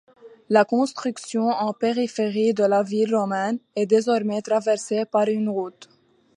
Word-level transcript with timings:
La 0.49 0.65
construction, 0.65 1.49
en 1.49 1.73
périphérie 1.75 2.55
de 2.55 2.63
la 2.63 2.81
ville 2.81 3.15
romaine, 3.15 3.59
est 3.75 3.85
désormais 3.85 4.41
traversée 4.41 5.05
par 5.05 5.27
une 5.27 5.47
route. 5.47 5.89